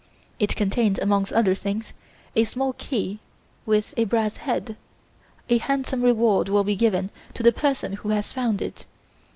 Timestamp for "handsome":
5.59-6.01